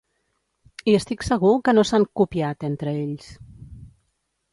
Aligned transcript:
I 0.93 0.95
estic 0.99 1.25
segur 1.27 1.51
que 1.69 1.75
no 1.79 1.83
s’han 1.89 2.05
‘copiat’ 2.21 2.65
entre 2.71 2.95
ells. 3.03 3.29